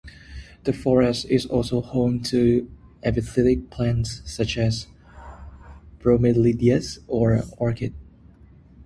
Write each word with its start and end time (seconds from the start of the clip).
The 0.63 0.73
forest 0.73 1.25
is 1.25 1.45
also 1.45 1.79
home 1.79 2.23
to 2.23 2.67
epiphytic 3.03 3.69
plants 3.69 4.23
such 4.25 4.57
as 4.57 4.87
bromeliads 5.99 6.97
and 7.07 7.51
orchids. 7.59 7.95